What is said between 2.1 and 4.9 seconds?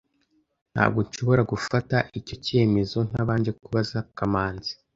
icyo cyemezo ntabanje kubaza Kamanzi